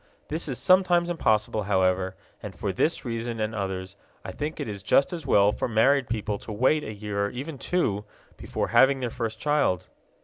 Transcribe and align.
This 0.29 0.47
is 0.49 0.57
sometimes 0.57 1.11
impossible, 1.11 1.61
however, 1.61 2.15
and 2.41 2.55
for 2.55 2.73
this 2.73 3.05
reason 3.05 3.39
and 3.39 3.53
others 3.53 3.95
I 4.25 4.31
think 4.31 4.59
it 4.59 4.67
is 4.67 4.81
just 4.81 5.13
as 5.13 5.27
well 5.27 5.51
for 5.51 5.67
married 5.67 6.09
people 6.09 6.39
to 6.39 6.51
wait 6.51 6.83
a 6.83 6.91
year 6.91 7.27
or 7.27 7.29
even 7.29 7.59
two 7.59 8.03
before 8.35 8.69
having 8.69 8.99
their 9.01 9.11
first 9.11 9.39
child. 9.39 9.89